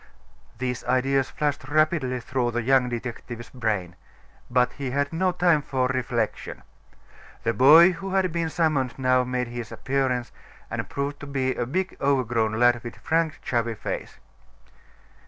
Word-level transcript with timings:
These 0.57 0.83
ideas 0.85 1.29
flashed 1.29 1.63
rapidly 1.69 2.19
through 2.21 2.49
the 2.49 2.63
young 2.63 2.89
detective's 2.89 3.51
brain. 3.51 3.95
But 4.49 4.73
he 4.73 4.89
had 4.89 5.13
no 5.13 5.31
time 5.31 5.61
for 5.61 5.85
reflection. 5.89 6.63
The 7.43 7.53
boy 7.53 7.91
who 7.91 8.15
had 8.15 8.31
been 8.31 8.49
summoned 8.49 8.97
now 8.97 9.23
made 9.23 9.49
his 9.49 9.71
appearance, 9.71 10.31
and 10.71 10.89
proved 10.89 11.19
to 11.19 11.27
be 11.27 11.53
a 11.53 11.67
big 11.67 11.97
overgrown 12.01 12.53
lad 12.53 12.83
with 12.83 12.95
frank, 12.95 13.41
chubby 13.43 13.75
face. 13.75 14.17